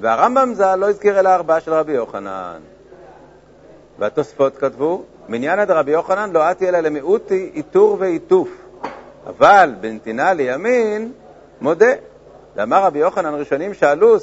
והרמב"ם 0.00 0.54
ז"ל 0.54 0.74
לא 0.74 0.88
הזכיר 0.88 1.20
אלא 1.20 1.28
ארבעה 1.28 1.60
של 1.60 1.72
רבי 1.72 1.92
יוחנן. 1.92 2.60
והתוספות 3.98 4.56
כתבו, 4.56 5.02
מניין 5.28 5.64
דרבי 5.64 5.90
יוחנן 5.90 6.30
לא 6.32 6.50
אתי 6.50 6.68
אלא 6.68 6.80
למיעוטי 6.80 7.50
איתור 7.54 7.96
ועיטוף, 8.00 8.48
אבל 9.26 9.74
בנתינה 9.80 10.32
לימין 10.32 11.12
מודה. 11.60 11.92
ואמר 12.56 12.84
רבי 12.84 12.98
יוחנן, 12.98 13.34
ראשונים 13.34 13.74
שאלו, 13.74 14.16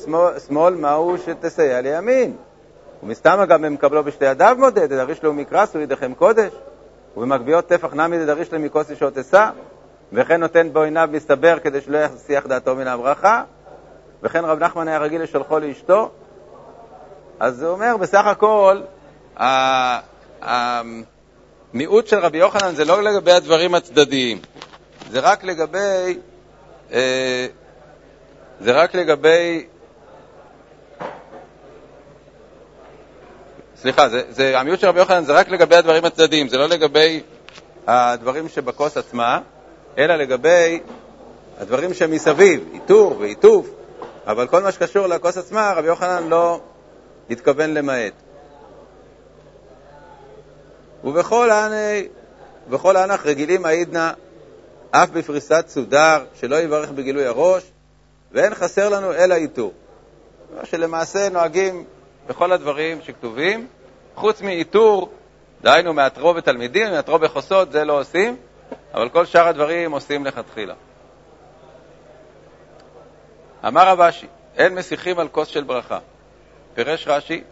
שמאל 0.48 0.76
מהו 0.76 1.18
שתסייע 1.18 1.82
לימין? 1.82 2.36
ומסתמה 3.04 3.46
גם 3.46 3.62
במקבלו 3.62 4.04
בשתי 4.04 4.26
ידיו 4.26 4.56
מודה, 4.60 4.88
דדריש 4.88 5.24
לו 5.24 5.34
מקרס 5.34 5.76
וידכם 5.76 6.14
קודש, 6.14 6.52
ובמגביות 7.18 7.68
טפח 7.68 7.94
נמי 7.94 8.18
דדריש 8.18 8.54
לו 8.54 8.60
מכוס 8.60 8.90
ישות 8.90 9.18
אשא, 9.18 9.50
וכן 10.14 10.40
נותן 10.40 10.74
בו 10.74 10.82
עיניו 10.82 11.10
מסתבר 11.12 11.60
כדי 11.60 11.82
שלא 11.82 11.98
יסיח 11.98 12.48
דעתו 12.48 12.76
מן 12.76 12.88
הברכה, 12.88 13.44
וכן 14.24 14.46
רב 14.46 14.64
נחמן 14.64 14.88
היה 14.88 14.98
רגיל 14.98 15.22
לשלחו 15.22 15.60
לאשתו. 15.60 16.12
אז 17.40 17.64
הוא 17.64 17.72
אומר, 17.72 17.98
בסך 17.98 18.26
הכל, 18.26 18.82
המיעוט 20.42 22.08
של 22.08 22.20
רבי 22.20 22.38
יוחנן 22.38 22.76
זה 22.76 22.86
לא 22.86 23.04
לגבי 23.04 23.32
הדברים 23.32 23.76
הצדדיים, 23.76 24.40
זה 25.10 25.20
רק 25.20 25.44
לגבי, 25.44 26.18
אה, 26.94 27.48
זה 28.60 28.72
רק 28.72 28.96
לגבי, 28.96 29.66
סליחה, 33.76 34.10
זה, 34.10 34.22
זה, 34.30 34.60
המיעוט 34.60 34.80
של 34.80 34.88
רבי 34.88 35.00
יוחנן 35.00 35.24
זה 35.24 35.34
רק 35.34 35.50
לגבי 35.50 35.76
הדברים 35.76 36.06
הצדדיים, 36.06 36.48
זה 36.48 36.58
לא 36.58 36.66
לגבי 36.66 37.22
הדברים 37.88 38.50
שבכוס 38.50 38.98
עצמה, 38.98 39.40
אלא 39.98 40.16
לגבי 40.16 40.80
הדברים 41.60 41.94
שמסביב, 41.94 42.70
איתור 42.74 43.18
ועיטוף. 43.20 43.81
אבל 44.28 44.48
כל 44.48 44.64
מה 44.64 44.72
שקשור 44.72 45.08
לכוס 45.08 45.38
עצמה, 45.38 45.74
רבי 45.76 45.88
יוחנן 45.88 46.28
לא 46.28 46.60
התכוון 47.30 47.74
למעט. 47.74 48.14
ובכל 51.04 51.50
עני, 51.52 52.08
בכל 52.70 52.98
ענך 52.98 53.26
רגילים 53.26 53.66
העידנא, 53.66 54.12
אף 54.92 55.10
בפריסת 55.10 55.66
סודר, 55.68 56.24
שלא 56.34 56.56
יברך 56.56 56.90
בגילוי 56.90 57.26
הראש, 57.26 57.64
ואין 58.32 58.56
חסר 58.56 58.90
לנו 58.90 59.14
אלא 59.14 59.36
איתור. 59.36 59.74
שלמעשה 60.64 61.30
נוהגים 61.30 61.86
בכל 62.28 62.52
הדברים 62.52 63.02
שכתובים, 63.02 63.68
חוץ 64.16 64.42
מאיתור, 64.42 65.10
דהיינו 65.62 65.94
מאתרו 65.94 66.34
בתלמידים, 66.34 66.92
מאתרו 66.92 67.20
בחוסות, 67.20 67.72
זה 67.72 67.84
לא 67.84 68.00
עושים, 68.00 68.36
אבל 68.94 69.10
כל 69.10 69.26
שאר 69.26 69.48
הדברים 69.48 69.92
עושים 69.92 70.26
לכתחילה. 70.26 70.74
אמר 73.68 73.88
רב 73.88 74.02
אשי, 74.02 74.28
אין 74.58 74.76
מסיחים 74.76 75.20
על 75.20 75.28
כוס 75.28 75.48
של 75.48 75.64
ברכה. 75.64 76.00
פירש 76.74 77.08
רש"י, 77.08 77.44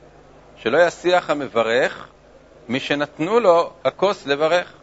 שלא 0.57 0.77
יסיח 0.77 1.29
המברך 1.29 2.07
משנתנו 2.69 3.39
לו 3.39 3.71
הכוס 3.85 4.27
לברך. 4.27 4.73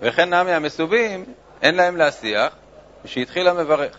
וכן 0.00 0.34
נמי 0.34 0.52
המסובים, 0.52 1.24
אין 1.62 1.74
להם 1.74 1.96
להסיח, 1.96 2.56
משהתחיל 3.04 3.48
המברך. 3.48 3.98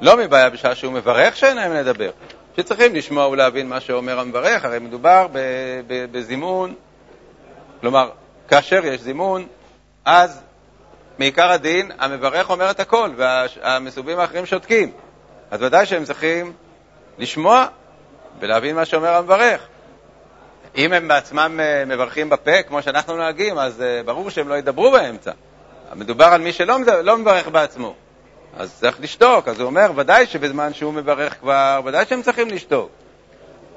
לא 0.00 0.16
מבעיה 0.16 0.50
בשעה 0.50 0.74
שהוא 0.74 0.92
מברך 0.92 1.36
שאין 1.36 1.56
להם 1.56 1.72
לדבר, 1.72 2.10
שצריכים 2.56 2.94
לשמוע 2.94 3.28
ולהבין 3.28 3.68
מה 3.68 3.80
שאומר 3.80 4.20
המברך, 4.20 4.64
הרי 4.64 4.78
מדובר 4.78 5.26
בזימון, 5.86 6.74
כלומר, 7.80 8.10
כאשר 8.48 8.84
יש 8.84 9.00
זימון, 9.00 9.46
אז 10.04 10.42
מעיקר 11.18 11.50
הדין 11.50 11.90
המברך 11.98 12.50
אומר 12.50 12.70
את 12.70 12.80
הכל, 12.80 13.10
והמסובים 13.16 14.18
האחרים 14.18 14.46
שותקים. 14.46 14.92
אז 15.50 15.62
ודאי 15.62 15.86
שהם 15.86 16.04
צריכים 16.04 16.52
לשמוע 17.18 17.66
ולהבין 18.40 18.76
מה 18.76 18.84
שאומר 18.84 19.14
המברך. 19.14 19.66
אם 20.76 20.92
הם 20.92 21.08
בעצמם 21.08 21.60
אה, 21.62 21.84
מברכים 21.86 22.30
בפה, 22.30 22.62
כמו 22.62 22.82
שאנחנו 22.82 23.16
נוהגים, 23.16 23.58
אז 23.58 23.82
אה, 23.82 24.02
ברור 24.04 24.30
שהם 24.30 24.48
לא 24.48 24.54
ידברו 24.54 24.90
באמצע. 24.90 25.32
מדובר 25.94 26.24
על 26.24 26.40
מי 26.40 26.52
שלא 26.52 26.78
לא 27.02 27.18
מברך 27.18 27.48
בעצמו. 27.48 27.94
אז 28.56 28.74
צריך 28.80 29.00
לשתוק. 29.00 29.48
אז 29.48 29.60
הוא 29.60 29.66
אומר, 29.66 29.90
ודאי 29.96 30.26
שבזמן 30.26 30.74
שהוא 30.74 30.92
מברך 30.92 31.40
כבר, 31.40 31.80
ודאי 31.84 32.04
שהם 32.06 32.22
צריכים 32.22 32.48
לשתוק. 32.48 32.90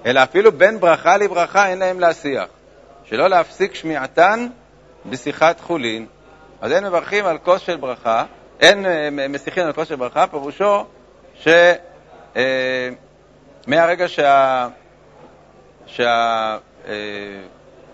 אלא 0.05 0.24
אפילו 0.24 0.51
בין 0.51 0.79
ברכה 0.79 1.17
לברכה 1.17 1.67
אין 1.67 1.79
להם 1.79 2.00
להשיח, 2.00 2.47
שלא 3.05 3.27
להפסיק 3.29 3.75
שמיעתן 3.75 4.47
בשיחת 5.05 5.59
חולין. 5.59 6.05
אז 6.62 6.71
אין 6.71 6.86
מברכים 6.86 7.25
על 7.25 7.38
כוס 7.38 7.62
של 7.62 7.77
ברכה, 7.77 8.25
אין 8.59 8.86
אה, 8.86 9.27
משיחים 9.29 9.65
על 9.65 9.74
כוס 9.74 9.88
של 9.88 9.95
ברכה, 9.95 10.27
פירושו 10.27 10.86
שמהרגע 13.65 14.03
אה, 14.03 14.08
שה... 14.08 14.67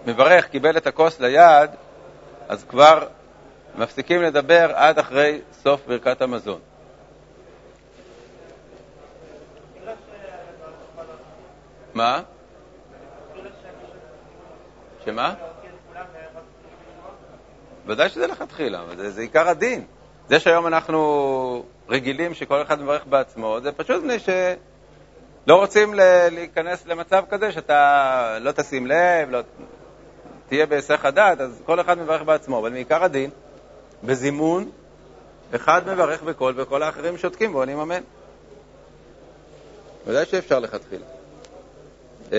שהמברך 0.04 0.48
קיבל 0.48 0.78
את 0.78 0.88
הכוס 0.88 1.20
ליד, 1.20 1.70
אז 2.48 2.64
כבר 2.64 3.08
מפסיקים 3.76 4.22
לדבר 4.22 4.72
עד 4.76 5.00
אחרי 5.00 5.42
סוף 5.64 5.82
ברכת 5.88 6.22
המזון. 6.22 6.60
מה? 11.94 12.22
שמה? 15.06 15.34
ודאי 17.86 18.10
שזה 18.10 18.28
לכתחילה, 18.28 18.84
זה, 18.98 19.12
זה 19.12 19.22
עיקר 19.22 19.50
הדין. 19.50 19.86
זה 20.30 20.40
שהיום 20.40 20.68
אנחנו 20.68 21.66
רגילים 21.90 22.34
שכל 22.34 22.62
אחד 22.62 22.82
מברך 22.82 23.06
בעצמו, 23.06 23.58
זה 23.64 23.72
פשוט 23.72 24.04
מפני 24.04 24.20
שלא 24.20 25.56
רוצים 25.56 25.94
להיכנס 26.32 26.86
למצב 26.86 27.24
כזה 27.30 27.52
שאתה 27.52 28.38
לא 28.42 28.52
תשים 28.52 28.88
לב, 28.88 29.30
לא 29.30 29.40
תהיה 30.48 30.66
בהיסח 30.66 31.06
הדעת, 31.06 31.42
אז 31.42 31.62
כל 31.66 31.82
אחד 31.82 31.98
מברך 31.98 32.22
בעצמו. 32.22 32.60
אבל 32.60 32.72
מעיקר 32.72 33.04
הדין, 33.04 33.30
בזימון, 34.04 34.70
אחד 35.56 35.88
מברך 35.88 36.24
בקול 36.24 36.54
וכל 36.58 36.84
האחרים 36.84 37.18
שותקים 37.18 37.56
ועונים 37.56 37.80
אמן. 37.80 38.02
ודאי 40.08 40.26
שאפשר 40.26 40.60
לכתחילה. 40.60 41.06
אמ, 42.32 42.38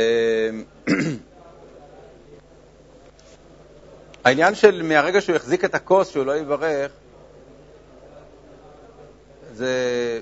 העניין 4.25 4.55
של 4.55 4.83
מהרגע 4.83 5.21
שהוא 5.21 5.37
החזיק 5.37 5.65
את 5.65 5.75
הכוס, 5.75 6.09
שהוא 6.09 6.27
לא 6.27 6.37
יברך, 6.37 6.91
זה 9.55 10.21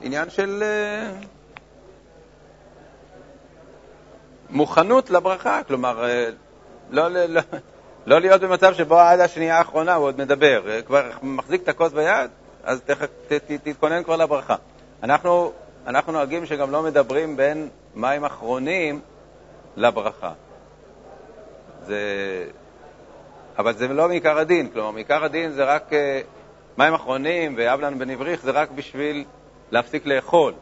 עניין 0.00 0.30
של 0.30 0.62
אה, 0.62 1.10
מוכנות 4.50 5.10
לברכה, 5.10 5.60
כלומר, 5.66 6.04
אה, 6.04 6.28
לא, 6.90 7.08
לא, 7.08 7.24
לא, 7.24 7.40
לא 8.06 8.20
להיות 8.20 8.40
במצב 8.40 8.74
שבו 8.74 8.98
עד 8.98 9.20
השנייה 9.20 9.58
האחרונה 9.58 9.94
הוא 9.94 10.06
עוד 10.06 10.18
מדבר, 10.18 10.70
אה, 10.70 10.82
כבר 10.82 11.10
מחזיק 11.22 11.62
את 11.62 11.68
הכוס 11.68 11.92
ביד, 11.92 12.30
אז 12.64 12.80
תכף, 12.80 13.06
ת, 13.28 13.32
ת, 13.32 13.52
תתכונן 13.62 14.02
כבר 14.02 14.16
לברכה. 14.16 14.56
אנחנו, 15.02 15.52
אנחנו 15.86 16.12
נוהגים 16.12 16.46
שגם 16.46 16.70
לא 16.70 16.82
מדברים 16.82 17.36
בין 17.36 17.68
מים 17.94 18.24
אחרונים 18.24 19.00
לברכה. 19.76 20.32
זה... 21.86 21.98
אבל 23.58 23.74
זה 23.74 23.88
לא 23.88 24.08
מעיקר 24.08 24.38
הדין, 24.38 24.68
כלומר, 24.68 24.90
מעיקר 24.90 25.24
הדין 25.24 25.50
זה 25.50 25.64
רק 25.64 25.90
מים 26.78 26.94
אחרונים 26.94 27.54
ואבלן 27.56 27.98
בן 27.98 28.10
אבריך 28.10 28.42
זה 28.42 28.50
רק 28.50 28.70
בשביל 28.70 29.24
להפסיק 29.70 30.06
לאכול. 30.06 30.52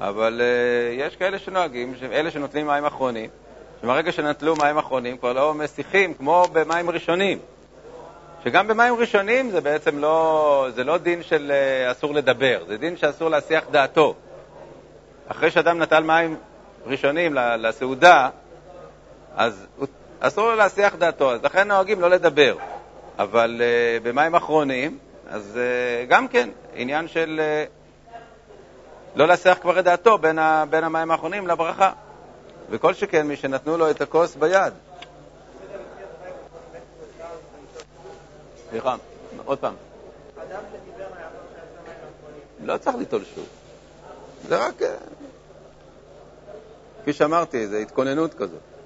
אבל 0.00 0.40
uh, 0.40 1.00
יש 1.00 1.16
כאלה 1.16 1.38
שנוהגים, 1.38 1.94
אלה 2.12 2.30
שנוטלים 2.30 2.66
מים 2.66 2.84
אחרונים, 2.84 3.30
שמהרגע 3.82 4.12
שנטלו 4.12 4.56
מים 4.56 4.78
אחרונים 4.78 5.16
כבר 5.16 5.32
לא 5.32 5.54
מסיחים 5.54 6.14
כמו 6.14 6.44
במים 6.52 6.90
ראשונים. 6.90 7.38
שגם 8.44 8.68
במים 8.68 8.94
ראשונים 8.94 9.50
זה 9.50 9.60
בעצם 9.60 9.98
לא, 9.98 10.66
זה 10.74 10.84
לא 10.84 10.98
דין 10.98 11.22
של 11.22 11.52
uh, 11.88 11.92
אסור 11.92 12.14
לדבר, 12.14 12.64
זה 12.68 12.76
דין 12.76 12.96
שאסור 12.96 13.28
להסיח 13.28 13.64
דעתו. 13.70 14.14
אחרי 15.28 15.50
שאדם 15.50 15.78
נטל 15.78 16.02
מים 16.02 16.36
ראשונים 16.86 17.34
לסעודה, 17.34 18.28
אז 19.36 19.66
אסור 20.20 20.50
לו 20.50 20.56
להסיח 20.56 20.94
דעתו, 20.96 21.32
אז 21.32 21.44
לכן 21.44 21.68
נוהגים 21.68 22.00
לא 22.00 22.10
לדבר. 22.10 22.56
אבל 23.18 23.60
uh, 23.60 24.04
במים 24.04 24.34
אחרונים, 24.34 24.98
אז 25.28 25.54
uh, 25.54 26.10
גם 26.10 26.28
כן, 26.28 26.50
עניין 26.74 27.08
של 27.08 27.40
uh, 27.40 28.12
לא 29.16 29.28
להסיח 29.28 29.58
כבר 29.58 29.78
את 29.78 29.84
דעתו 29.84 30.18
בין, 30.18 30.38
ה, 30.38 30.64
בין 30.70 30.84
המים 30.84 31.10
האחרונים 31.10 31.46
לברכה. 31.46 31.92
וכל 32.70 32.94
שכן 32.94 33.26
מי 33.26 33.36
שנתנו 33.36 33.76
לו 33.76 33.90
את 33.90 34.00
הכוס 34.00 34.36
ביד. 34.36 34.72
סליחה, 38.70 38.96
עוד 39.44 39.58
פעם. 39.58 39.74
לא 42.64 42.78
צריך 42.78 42.96
ליטול 42.96 43.24
שוב. 43.34 43.46
זה 44.48 44.56
רק... 44.56 44.82
כפי 47.02 47.12
שאמרתי, 47.12 47.66
זו 47.66 47.76
התכוננות 47.76 48.34
כזאת. 48.34 48.77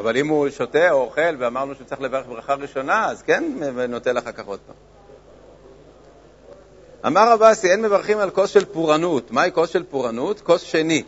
אבל 0.00 0.16
אם 0.16 0.28
הוא 0.28 0.48
שותה 0.48 0.90
או 0.90 1.00
אוכל 1.00 1.36
ואמרנו 1.38 1.74
שצריך 1.74 2.00
לברך 2.00 2.26
ברכה 2.26 2.54
ראשונה, 2.54 3.06
אז 3.06 3.22
כן 3.22 3.44
נוטל 3.88 4.18
אחר 4.18 4.32
כך 4.32 4.46
עוד 4.46 4.58
פעם. 4.66 4.76
אמר 7.06 7.32
רב 7.32 7.42
אסי, 7.42 7.70
אין 7.70 7.82
מברכים 7.82 8.18
על 8.18 8.30
כוס 8.30 8.50
של 8.50 8.64
פורענות. 8.64 9.30
מהי 9.30 9.52
כוס 9.52 9.70
של 9.70 9.84
פורענות? 9.90 10.40
כוס 10.40 10.62
שני. 10.62 11.02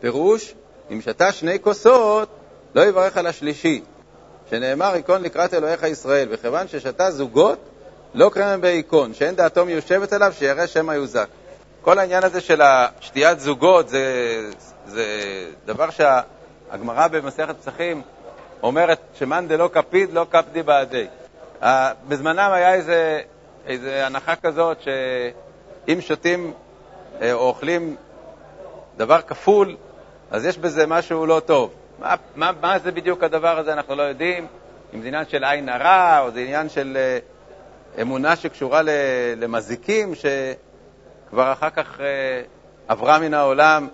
פירוש, 0.00 0.54
אם 0.92 1.00
שתה 1.00 1.32
שני 1.32 1.60
כוסות, 1.60 2.28
לא 2.74 2.86
יברך 2.86 3.16
על 3.16 3.26
השלישי, 3.26 3.82
שנאמר, 4.50 4.96
ייכון 4.96 5.22
לקראת 5.22 5.54
אלוהיך 5.54 5.82
ישראל, 5.82 6.28
וכיוון 6.30 6.68
ששתה 6.68 7.10
זוגות, 7.10 7.58
לא 8.14 8.30
קרם 8.34 8.60
בהיכון, 8.60 9.14
שאין 9.14 9.36
דעתו 9.36 9.64
מיושבת 9.64 10.12
עליו, 10.12 10.32
שירא 10.38 10.66
שמא 10.66 10.92
יוזק. 10.92 11.28
כל 11.82 11.98
העניין 11.98 12.24
הזה 12.24 12.40
של 12.40 12.60
שתיית 13.00 13.40
זוגות 13.40 13.88
זה, 13.88 14.04
זה 14.86 15.04
דבר 15.66 15.90
שהגמרא 16.70 17.08
במסכת 17.08 17.56
פסחים 17.56 18.02
אומרת 18.62 18.98
שמאן 19.14 19.48
דלא 19.48 19.68
קפיד 19.72 20.12
לא 20.12 20.26
קפדי 20.30 20.62
בעדי. 20.62 21.06
בזמנם 22.08 22.50
היה 22.52 22.74
איזה, 22.74 23.20
איזה 23.66 24.06
הנחה 24.06 24.36
כזאת 24.36 24.78
שאם 24.80 26.00
שותים 26.00 26.52
אה, 27.20 27.32
או 27.32 27.38
אוכלים 27.38 27.96
דבר 28.96 29.20
כפול, 29.20 29.76
אז 30.30 30.44
יש 30.44 30.58
בזה 30.58 30.86
משהו 30.86 31.26
לא 31.26 31.40
טוב. 31.46 31.74
מה, 31.98 32.14
מה, 32.36 32.50
מה 32.60 32.78
זה 32.78 32.92
בדיוק 32.92 33.22
הדבר 33.22 33.58
הזה, 33.58 33.72
אנחנו 33.72 33.94
לא 33.94 34.02
יודעים. 34.02 34.46
אם 34.94 35.02
זה 35.02 35.08
עניין 35.08 35.24
של 35.28 35.44
עין 35.44 35.68
הרע, 35.68 36.20
או 36.20 36.30
זה 36.30 36.40
עניין 36.40 36.68
של 36.68 36.96
אה, 36.96 37.18
אמונה 38.02 38.36
שקשורה 38.36 38.82
למזיקים, 39.36 40.14
ש... 40.14 40.26
כבר 41.34 41.52
אחר 41.52 41.70
כך 41.70 42.00
אה, 42.00 42.06
עברה 42.88 43.18
מן 43.18 43.34
העולם, 43.34 43.88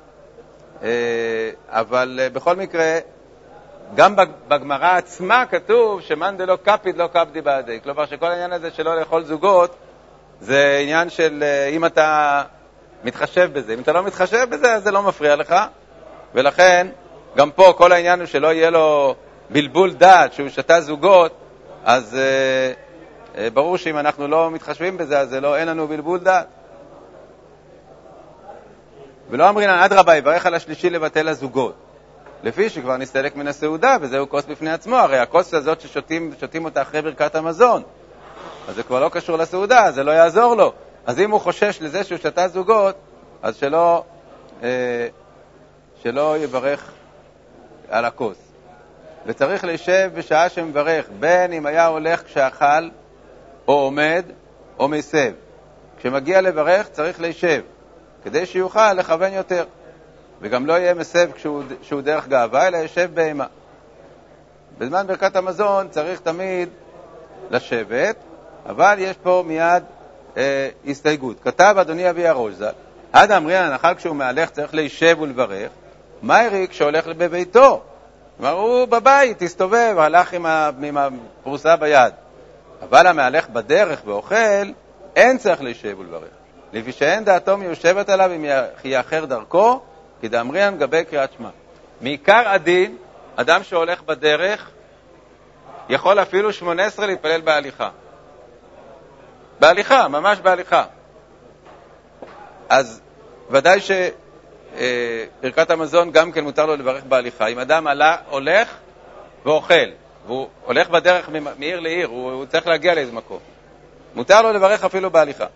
אבל 1.68 2.20
אה, 2.22 2.30
בכל 2.30 2.56
מקרה, 2.56 2.98
גם 3.94 4.14
בגמרא 4.48 4.96
עצמה 4.96 5.44
כתוב 5.46 6.00
שמאן 6.00 6.36
דלא 6.36 6.56
קפיד 6.62 6.96
לא 6.96 7.06
קפדי 7.06 7.40
בעדי. 7.40 7.80
כלומר 7.82 8.06
שכל 8.06 8.26
העניין 8.26 8.52
הזה 8.52 8.70
שלא 8.70 8.96
לאכול 9.00 9.24
זוגות 9.24 9.74
זה 10.40 10.78
עניין 10.82 11.10
של 11.10 11.44
אם 11.72 11.84
אתה 11.84 12.42
מתחשב 13.04 13.50
בזה. 13.52 13.74
אם 13.74 13.80
אתה 13.80 13.92
לא 13.92 14.02
מתחשב 14.02 14.46
בזה, 14.50 14.74
אז 14.74 14.82
זה 14.82 14.90
לא 14.90 15.02
מפריע 15.02 15.36
לך, 15.36 15.54
ולכן 16.34 16.86
גם 17.36 17.50
פה 17.50 17.74
כל 17.76 17.92
העניין 17.92 18.18
הוא 18.18 18.26
שלא 18.26 18.52
יהיה 18.52 18.70
לו 18.70 19.14
בלבול 19.50 19.92
דעת 19.92 20.32
שהוא 20.32 20.48
שתה 20.48 20.80
זוגות, 20.80 21.32
אז 21.84 22.16
אה, 23.38 23.50
ברור 23.50 23.76
שאם 23.76 23.98
אנחנו 23.98 24.28
לא 24.28 24.50
מתחשבים 24.50 24.96
בזה, 24.96 25.18
אז 25.18 25.34
לא, 25.34 25.56
אין 25.56 25.68
לנו 25.68 25.88
בלבול 25.88 26.18
דעת. 26.18 26.46
ולא 29.30 29.48
אמרינן, 29.48 29.78
אדרבה, 29.78 30.16
יברך 30.16 30.46
על 30.46 30.54
השלישי 30.54 30.90
לבטל 30.90 31.28
הזוגות. 31.28 31.74
לפי 32.42 32.68
שכבר 32.68 32.96
נסתלק 32.96 33.36
מן 33.36 33.48
הסעודה, 33.48 33.96
וזהו 34.00 34.28
כוס 34.28 34.44
בפני 34.44 34.70
עצמו, 34.70 34.96
הרי 34.96 35.18
הכוס 35.18 35.54
הזאת 35.54 35.80
ששותים 35.80 36.64
אותה 36.64 36.82
אחרי 36.82 37.02
ברכת 37.02 37.34
המזון, 37.34 37.82
אז 38.68 38.74
זה 38.74 38.82
כבר 38.82 39.00
לא 39.00 39.08
קשור 39.08 39.36
לסעודה, 39.38 39.90
זה 39.90 40.04
לא 40.04 40.10
יעזור 40.10 40.54
לו. 40.54 40.72
אז 41.06 41.20
אם 41.20 41.30
הוא 41.30 41.40
חושש 41.40 41.78
לזה 41.80 42.04
שהוא 42.04 42.18
שתה 42.18 42.48
זוגות, 42.48 42.94
אז 43.42 43.56
שלא, 43.56 44.04
אה, 44.62 44.68
שלא 46.02 46.38
יברך 46.38 46.92
על 47.88 48.04
הכוס. 48.04 48.38
וצריך 49.26 49.64
להישב 49.64 50.10
בשעה 50.14 50.48
שמברך, 50.48 51.08
בין 51.20 51.52
אם 51.52 51.66
היה 51.66 51.86
הולך 51.86 52.24
כשאכל, 52.24 52.88
או 53.68 53.72
עומד, 53.72 54.24
או 54.78 54.88
מסב. 54.88 55.32
כשמגיע 55.98 56.40
לברך 56.40 56.88
צריך 56.88 57.20
להישב. 57.20 57.62
כדי 58.24 58.46
שיוכל 58.46 58.92
לכוון 58.92 59.32
יותר, 59.32 59.64
וגם 60.40 60.66
לא 60.66 60.72
יהיה 60.72 60.94
מסב 60.94 61.30
כשהוא 61.82 62.00
דרך 62.02 62.28
גאווה, 62.28 62.66
אלא 62.66 62.76
יושב 62.76 63.10
בהמה. 63.14 63.46
בזמן 64.78 65.06
ברכת 65.06 65.36
המזון 65.36 65.88
צריך 65.88 66.20
תמיד 66.20 66.68
לשבת, 67.50 68.16
אבל 68.66 68.96
יש 68.98 69.16
פה 69.16 69.44
מיד 69.46 69.82
אה, 70.36 70.68
הסתייגות. 70.86 71.36
כתב 71.44 71.74
אדוני 71.80 72.10
אבי 72.10 72.26
הראש 72.26 72.54
ז"ל, 72.54 72.68
עד 73.12 73.30
אמרינן 73.30 73.64
הנחל 73.64 73.94
כשהוא 73.94 74.16
מהלך 74.16 74.50
צריך 74.50 74.74
להישב 74.74 75.16
ולברך, 75.20 75.70
מה 76.22 76.42
ירי 76.42 76.66
כשהולך 76.70 77.06
בביתו? 77.06 77.82
כלומר, 78.36 78.52
הוא 78.52 78.84
בבית, 78.84 79.42
הסתובב, 79.42 79.94
הלך 79.98 80.32
עם, 80.32 80.46
עם 80.82 80.96
הפרוסה 80.96 81.76
ביד. 81.76 82.12
אבל 82.82 83.06
המהלך 83.06 83.48
בדרך 83.48 84.02
ואוכל, 84.04 84.66
אין 85.16 85.38
צריך 85.38 85.62
להישב 85.62 85.98
ולברך. 85.98 86.39
לפי 86.72 86.92
שאין 86.92 87.24
דעתו 87.24 87.56
מיושבת 87.56 88.08
עליו 88.08 88.30
אם 88.36 88.44
יאחר 88.84 89.24
דרכו, 89.24 89.80
כי 90.20 90.28
דאמריאן 90.28 90.78
גבי 90.78 91.04
קריאת 91.04 91.32
שמע. 91.38 91.48
מעיקר 92.00 92.48
הדין, 92.48 92.96
אדם 93.36 93.62
שהולך 93.62 94.02
בדרך 94.02 94.70
יכול 95.88 96.22
אפילו 96.22 96.52
18 96.52 97.06
להתפלל 97.06 97.40
בהליכה. 97.40 97.90
בהליכה, 99.60 100.08
ממש 100.08 100.38
בהליכה. 100.38 100.84
אז 102.68 103.00
ודאי 103.50 103.80
שברכת 103.80 105.70
המזון 105.70 106.10
גם 106.10 106.32
כן 106.32 106.44
מותר 106.44 106.66
לו 106.66 106.76
לברך 106.76 107.04
בהליכה. 107.04 107.46
אם 107.46 107.58
אדם 107.58 107.86
עלה, 107.86 108.16
הולך 108.28 108.76
ואוכל, 109.44 109.74
והוא 110.26 110.48
הולך 110.64 110.88
בדרך 110.88 111.28
מעיר 111.58 111.80
לעיר, 111.80 112.08
הוא, 112.08 112.32
הוא 112.32 112.46
צריך 112.46 112.66
להגיע 112.66 112.94
לאיזה 112.94 113.12
מקום, 113.12 113.38
מותר 114.14 114.42
לו 114.42 114.52
לברך 114.52 114.84
אפילו 114.84 115.10
בהליכה. 115.10 115.46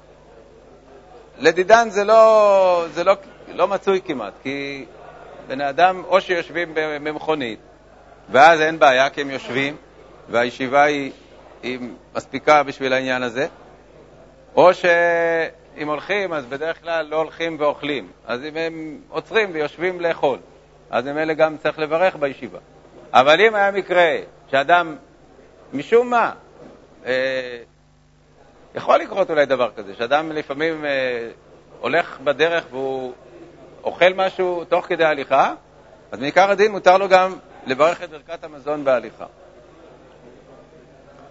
לדידן 1.39 1.91
זה 1.91 2.05
לא, 2.05 2.87
זה 2.93 3.05
לא, 3.05 3.15
לא 3.49 3.69
מצוי 3.69 4.01
כמעט, 4.05 4.33
כי 4.43 4.85
בני 5.47 5.69
אדם 5.69 6.03
או 6.05 6.21
שיושבים 6.21 6.73
במכונית, 6.75 7.59
ואז 8.31 8.61
אין 8.61 8.79
בעיה 8.79 9.11
כי 9.11 9.21
הם 9.21 9.31
יושבים, 9.31 9.77
והישיבה 10.29 10.83
היא, 10.83 11.13
היא 11.63 11.79
מספיקה 12.15 12.63
בשביל 12.63 12.93
העניין 12.93 13.23
הזה, 13.23 13.47
או 14.57 14.75
שאם 14.75 15.89
הולכים, 15.89 16.33
אז 16.33 16.47
בדרך 16.47 16.83
כלל 16.83 17.07
לא 17.07 17.17
הולכים 17.17 17.57
ואוכלים. 17.59 18.09
אז 18.27 18.41
אם 18.45 18.57
הם 18.57 18.99
עוצרים 19.09 19.51
ויושבים 19.53 20.01
לאכול, 20.01 20.39
אז 20.91 21.07
הם 21.07 21.19
אלה 21.19 21.35
גם 21.35 21.57
צריך 21.57 21.79
לברך 21.79 22.17
בישיבה. 22.17 22.59
אבל 23.13 23.41
אם 23.41 23.55
היה 23.55 23.71
מקרה 23.71 24.17
שאדם, 24.51 24.97
משום 25.73 26.11
מה, 26.11 26.33
אה, 27.07 27.13
יכול 28.75 28.99
לקרות 28.99 29.31
אולי 29.31 29.47
דבר 29.47 29.71
כזה, 29.77 29.95
שאדם 29.95 30.33
לפעמים 30.33 30.85
אה, 30.85 31.29
הולך 31.81 32.21
בדרך 32.25 32.65
והוא 32.71 33.13
אוכל 33.85 34.13
משהו 34.15 34.65
תוך 34.65 34.87
כדי 34.87 35.05
הליכה, 35.05 35.55
אז 36.13 36.19
מעיקר 36.21 36.51
הדין 36.51 36.73
מותר 36.73 36.99
לו 36.99 37.09
גם 37.09 37.37
לברך 37.67 38.03
את 38.03 38.11
ברכת 38.11 38.45
המזון 38.45 38.85
בהליכה. 38.85 39.27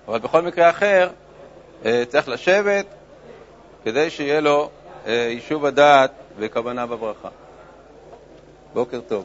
אבל 0.08 0.20
בכל 0.20 0.42
מקרה 0.42 0.70
אחר, 0.70 1.10
אה, 1.86 2.04
צריך 2.08 2.30
לשבת 2.30 2.86
כדי 3.84 4.10
שיהיה 4.10 4.42
לו 4.42 4.70
אה, 5.08 5.14
יישוב 5.14 5.66
הדעת 5.66 6.12
וכוונה 6.38 6.86
בברכה. 6.86 7.30
בוקר 8.74 9.00
טוב. 9.02 9.22